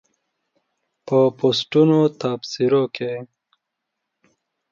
په 1.05 1.17
پوسټونو 1.37 1.99
تبصرو 2.19 2.83
کې 2.95 3.13